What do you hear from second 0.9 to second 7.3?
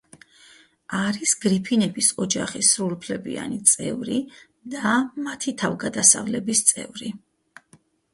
არის გრიფინების ოჯახის სრულუფლებიან წევრი და მათი თავგადასავლების წევრი.